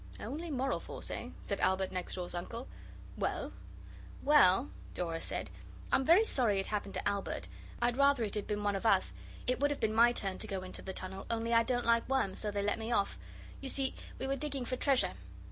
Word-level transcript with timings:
'Only 0.19 0.49
moral 0.49 0.79
force, 0.79 1.11
eh?' 1.11 1.29
said 1.43 1.59
Albert 1.59 1.91
next 1.91 2.15
door's 2.15 2.33
uncle. 2.33 2.67
'Well?' 3.15 3.53
'Well,' 4.23 4.71
Dora 4.95 5.21
said, 5.21 5.51
'I'm 5.91 6.03
very 6.05 6.23
sorry 6.23 6.59
it 6.59 6.65
happened 6.65 6.95
to 6.95 7.07
Albert 7.07 7.47
I'd 7.83 7.97
rather 7.97 8.23
it 8.23 8.33
had 8.33 8.47
been 8.47 8.63
one 8.63 8.75
of 8.75 8.83
us. 8.87 9.13
It 9.45 9.59
would 9.59 9.69
have 9.69 9.79
been 9.79 9.93
my 9.93 10.11
turn 10.11 10.39
to 10.39 10.47
go 10.47 10.63
into 10.63 10.81
the 10.81 10.91
tunnel, 10.91 11.27
only 11.29 11.53
I 11.53 11.61
don't 11.61 11.85
like 11.85 12.09
worms, 12.09 12.39
so 12.39 12.49
they 12.49 12.63
let 12.63 12.79
me 12.79 12.91
off. 12.91 13.19
You 13.59 13.69
see 13.69 13.93
we 14.17 14.25
were 14.25 14.35
digging 14.35 14.65
for 14.65 14.75
treasure. 14.75 15.13